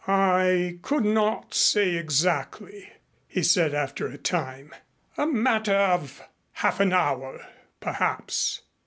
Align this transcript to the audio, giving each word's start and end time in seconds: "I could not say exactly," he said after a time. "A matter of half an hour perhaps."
"I 0.07 0.79
could 0.81 1.05
not 1.05 1.53
say 1.53 1.95
exactly," 1.95 2.91
he 3.27 3.43
said 3.43 3.75
after 3.75 4.07
a 4.07 4.17
time. 4.17 4.73
"A 5.15 5.27
matter 5.27 5.75
of 5.75 6.23
half 6.53 6.79
an 6.79 6.91
hour 6.91 7.39
perhaps." 7.81 8.63